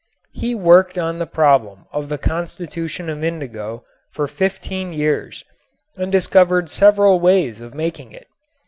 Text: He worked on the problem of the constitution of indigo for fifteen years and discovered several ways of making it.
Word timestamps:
He 0.31 0.55
worked 0.55 0.97
on 0.97 1.19
the 1.19 1.27
problem 1.27 1.85
of 1.91 2.09
the 2.09 2.17
constitution 2.17 3.07
of 3.07 3.23
indigo 3.23 3.83
for 4.09 4.27
fifteen 4.27 4.91
years 4.93 5.43
and 5.95 6.11
discovered 6.11 6.71
several 6.71 7.19
ways 7.19 7.61
of 7.61 7.75
making 7.75 8.11
it. 8.11 8.27